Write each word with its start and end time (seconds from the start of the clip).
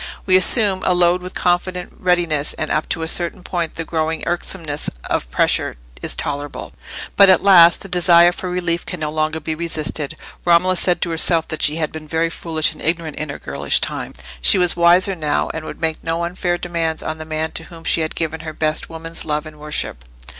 We 0.25 0.35
assume 0.35 0.81
a 0.83 0.95
load 0.95 1.21
with 1.21 1.35
confident 1.35 1.93
readiness, 1.99 2.55
and 2.55 2.71
up 2.71 2.89
to 2.89 3.03
a 3.03 3.07
certain 3.07 3.43
point 3.43 3.75
the 3.75 3.85
growing 3.85 4.23
irksomeness 4.25 4.89
of 5.03 5.29
pressure 5.29 5.77
is 6.01 6.15
tolerable; 6.15 6.73
but 7.15 7.29
at 7.29 7.43
last 7.43 7.81
the 7.81 7.87
desire 7.87 8.31
for 8.31 8.49
relief 8.49 8.83
can 8.83 8.99
no 8.99 9.11
longer 9.11 9.39
be 9.39 9.53
resisted. 9.53 10.17
Romola 10.43 10.75
said 10.75 11.01
to 11.03 11.11
herself 11.11 11.47
that 11.49 11.61
she 11.61 11.75
had 11.75 11.91
been 11.91 12.07
very 12.07 12.31
foolish 12.31 12.71
and 12.73 12.81
ignorant 12.81 13.17
in 13.17 13.29
her 13.29 13.37
girlish 13.37 13.79
time: 13.79 14.13
she 14.41 14.57
was 14.57 14.75
wiser 14.75 15.13
now, 15.13 15.51
and 15.53 15.65
would 15.65 15.79
make 15.79 16.03
no 16.03 16.23
unfair 16.23 16.57
demands 16.57 17.03
on 17.03 17.19
the 17.19 17.23
man 17.23 17.51
to 17.51 17.65
whom 17.65 17.83
she 17.83 18.01
had 18.01 18.15
given 18.15 18.39
her 18.39 18.53
best 18.53 18.89
woman's 18.89 19.23
love 19.23 19.45
and 19.45 19.59
worship. 19.59 20.03